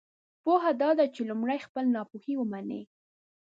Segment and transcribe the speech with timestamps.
[0.43, 2.81] پوهه دا ده چې لمړی خپله ناپوهۍ ومنی!